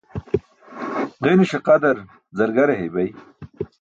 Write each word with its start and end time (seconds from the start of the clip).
Ġeniṣe 1.23 1.59
qadar 1.65 1.97
zargare 2.37 2.75
heybay. 2.79 3.09